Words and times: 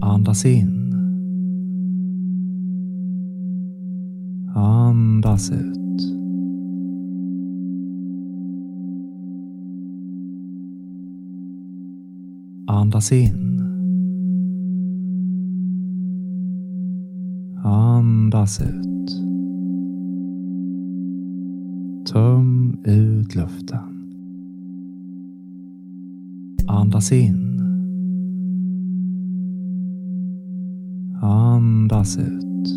Andas 0.00 0.44
in. 0.44 0.94
Andas 4.54 5.50
ut. 5.50 6.00
Andas 12.66 13.12
in. 13.12 13.60
Andas 17.62 18.60
ut. 18.60 19.10
Töm 22.04 22.78
ut 22.84 23.34
luften. 23.34 23.80
Andas 26.66 27.12
in. 27.12 27.53
Andas 31.64 32.18
ut. 32.18 32.68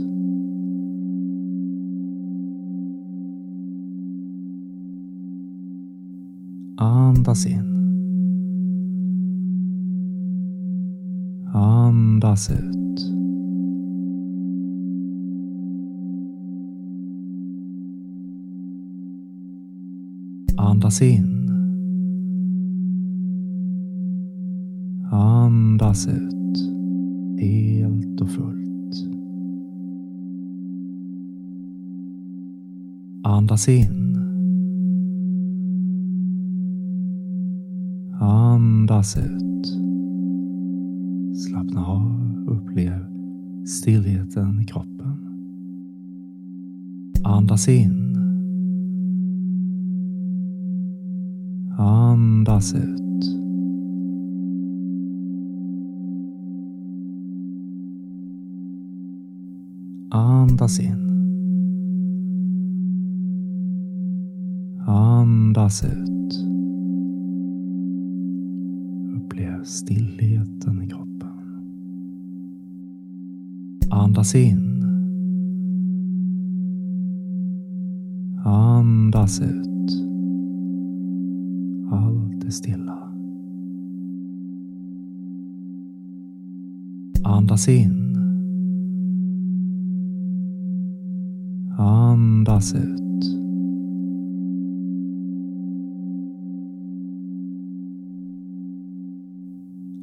Andas 6.78 7.46
in. 7.46 7.68
Andas 11.54 12.50
ut. 12.50 13.00
Andas 20.58 21.02
in. 21.02 21.50
Andas 25.12 26.08
ut. 26.08 26.58
Helt 27.40 28.22
och 28.22 28.30
fullt. 28.30 28.77
Andas 33.28 33.68
in. 33.68 34.18
Andas 38.20 39.18
ut. 39.18 39.68
Slappna 41.38 41.86
av 41.86 42.46
och 42.48 42.56
upplev 42.56 43.06
stillheten 43.66 44.60
i 44.60 44.66
kroppen. 44.66 45.18
Andas 47.24 47.68
in. 47.68 48.18
Andas 51.78 52.74
ut. 52.74 53.24
Andas 60.10 60.80
in. 60.80 61.07
Andas 65.28 65.84
ut. 65.84 66.34
Upplev 69.16 69.64
stillheten 69.64 70.82
i 70.84 70.88
kroppen. 70.88 71.30
Andas 73.90 74.36
in. 74.36 74.84
Andas 78.46 79.42
ut. 79.42 79.92
Allt 81.92 82.44
är 82.44 82.50
stilla. 82.50 82.98
Andas 87.24 87.68
in. 87.68 88.18
Andas 91.78 92.76
ut. 92.76 93.07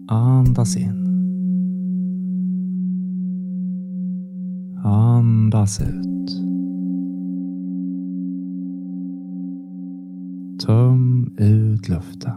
Andas 0.07 0.77
in. 0.77 1.05
Andas 4.83 5.81
ut. 5.81 6.31
Töm 10.67 11.33
ut 11.37 11.89
luften. 11.89 12.33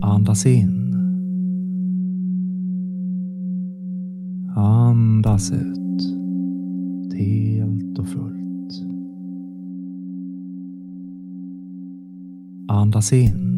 Andas 0.00 0.46
in. 0.46 0.94
Andas 4.56 5.52
ut. 5.52 6.02
Helt 7.14 7.98
och 7.98 8.08
fullt. 8.08 8.82
Andas 12.68 13.12
in. 13.12 13.57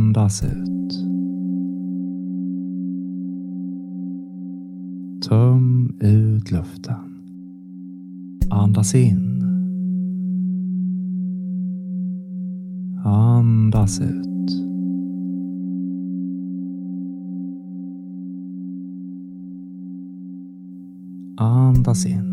Andas 0.00 0.42
ut. 0.42 0.92
Töm 5.28 5.92
ut 6.00 6.50
luften. 6.50 6.94
Andas 8.50 8.94
in. 8.94 9.44
Andas 13.04 14.00
ut. 14.00 14.50
Andas 21.36 22.06
in. 22.06 22.24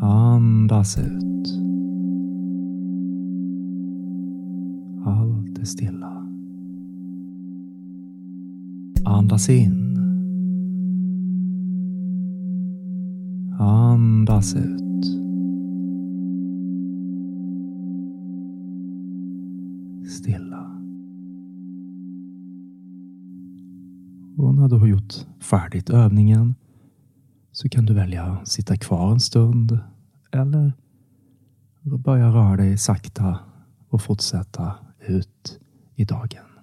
Andas 0.00 0.98
ut. 0.98 1.28
Allt 5.08 5.57
är 5.57 5.57
stilla. 5.68 6.26
Andas 9.04 9.48
in. 9.48 9.98
Andas 13.58 14.54
ut. 14.54 15.04
Stilla. 20.10 20.64
Och 24.36 24.54
när 24.54 24.68
du 24.68 24.76
har 24.76 24.86
gjort 24.86 25.14
färdigt 25.40 25.90
övningen 25.90 26.54
så 27.52 27.68
kan 27.68 27.86
du 27.86 27.94
välja 27.94 28.22
att 28.22 28.48
sitta 28.48 28.76
kvar 28.76 29.12
en 29.12 29.20
stund 29.20 29.78
eller 30.32 30.72
börja 31.82 32.28
röra 32.28 32.56
dig 32.56 32.78
sakta 32.78 33.38
och 33.88 34.02
fortsätta 34.02 34.74
ut 35.08 35.60
i 35.96 36.04
dagen. 36.04 36.57